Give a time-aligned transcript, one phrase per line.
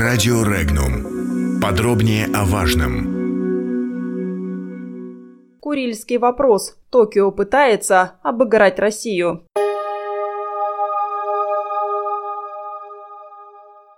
[0.00, 1.60] Радио Регнум.
[1.60, 3.18] Подробнее о важном.
[5.60, 6.78] Курильский вопрос.
[6.88, 9.46] Токио пытается обыграть Россию.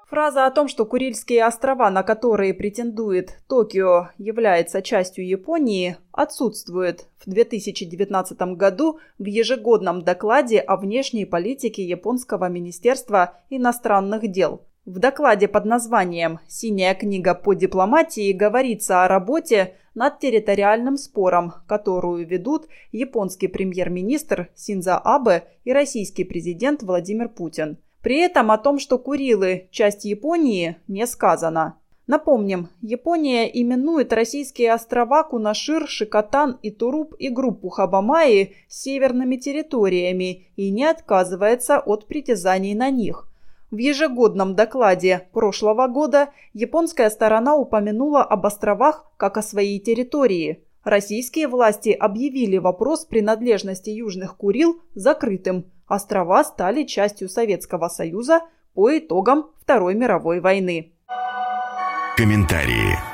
[0.09, 7.31] Фраза о том, что Курильские острова, на которые претендует Токио, является частью Японии, отсутствует в
[7.31, 14.63] 2019 году в ежегодном докладе о внешней политике Японского министерства иностранных дел.
[14.85, 22.27] В докладе под названием «Синяя книга по дипломатии» говорится о работе над территориальным спором, которую
[22.27, 28.99] ведут японский премьер-министр Синза Абе и российский президент Владимир Путин– при этом о том, что
[28.99, 31.79] Курилы– часть Японии, не сказано.
[32.09, 40.71] Напомним, Япония именует российские острова Кунашир, Шикотан и Туруп и группу Хабамаи северными территориями и
[40.71, 43.29] не отказывается от притязаний на них.
[43.73, 50.63] В ежегодном докладе прошлого года японская сторона упомянула об островах как о своей территории.
[50.85, 58.43] Российские власти объявили вопрос принадлежности Южных Курил закрытым, острова стали частью Советского Союза
[58.75, 60.93] по итогам Второй мировой войны.
[62.19, 63.12] Комментарии.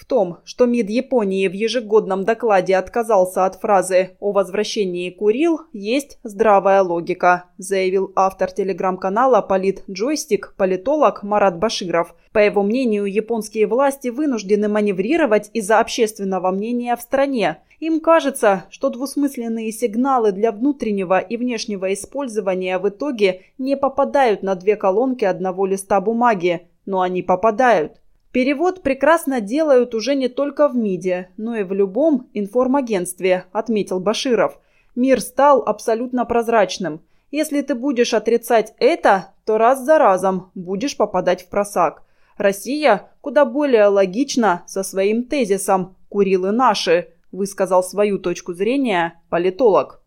[0.00, 6.18] В том, что МИД Японии в ежегодном докладе отказался от фразы о возвращении Курил, есть
[6.22, 12.14] здравая логика, заявил автор телеграм-канала «Полит Джойстик» политолог Марат Баширов.
[12.32, 18.90] По его мнению, японские власти вынуждены маневрировать из-за общественного мнения в стране– им кажется, что
[18.90, 25.64] двусмысленные сигналы для внутреннего и внешнего использования в итоге не попадают на две колонки одного
[25.64, 27.99] листа бумаги, но они попадают.
[28.32, 34.60] Перевод прекрасно делают уже не только в МИДе, но и в любом информагентстве, отметил Баширов.
[34.94, 37.00] Мир стал абсолютно прозрачным.
[37.32, 42.04] Если ты будешь отрицать это, то раз за разом будешь попадать в просак.
[42.36, 49.99] Россия куда более логична со своим тезисом «Курилы наши», высказал свою точку зрения политолог.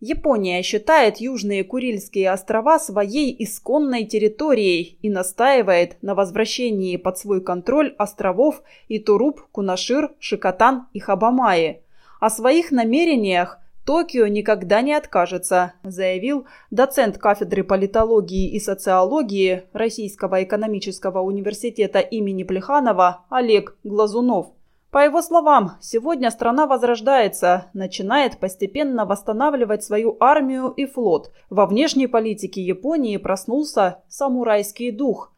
[0.00, 7.94] Япония считает Южные Курильские острова своей исконной территорией и настаивает на возвращении под свой контроль
[7.98, 11.82] островов Итуруп, Кунашир, Шикотан и Хабамаи.
[12.20, 21.20] О своих намерениях Токио никогда не откажется, заявил доцент кафедры политологии и социологии Российского экономического
[21.22, 24.52] университета имени Плеханова Олег Глазунов.
[24.90, 31.30] По его словам, сегодня страна возрождается, начинает постепенно восстанавливать свою армию и флот.
[31.50, 35.34] Во внешней политике Японии проснулся самурайский дух.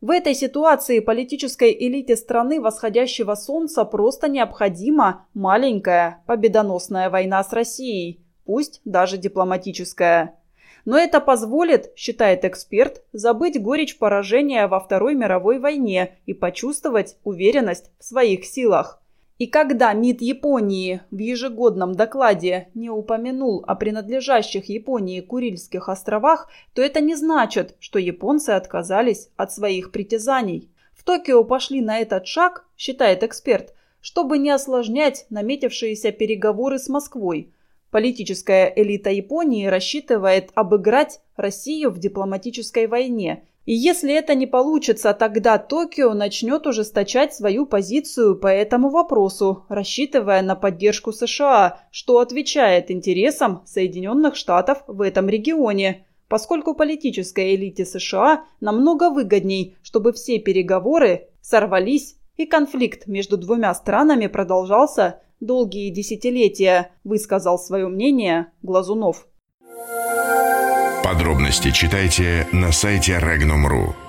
[0.00, 8.24] В этой ситуации политической элите страны восходящего солнца просто необходима маленькая победоносная война с Россией,
[8.44, 10.37] пусть даже дипломатическая.
[10.88, 17.90] Но это позволит, считает эксперт, забыть горечь поражения во Второй мировой войне и почувствовать уверенность
[17.98, 19.02] в своих силах.
[19.36, 26.80] И когда МИД Японии в ежегодном докладе не упомянул о принадлежащих Японии Курильских островах, то
[26.80, 30.70] это не значит, что японцы отказались от своих притязаний.
[30.94, 37.52] В Токио пошли на этот шаг, считает эксперт, чтобы не осложнять наметившиеся переговоры с Москвой–
[37.90, 43.44] Политическая элита Японии рассчитывает обыграть Россию в дипломатической войне.
[43.64, 50.42] И если это не получится, тогда Токио начнет ужесточать свою позицию по этому вопросу, рассчитывая
[50.42, 58.44] на поддержку США, что отвечает интересам Соединенных Штатов в этом регионе поскольку политической элите США
[58.60, 67.58] намного выгодней, чтобы все переговоры сорвались и конфликт между двумя странами продолжался долгие десятилетия, высказал
[67.58, 69.26] свое мнение Глазунов.
[71.04, 74.07] Подробности читайте на сайте Regnum.ru.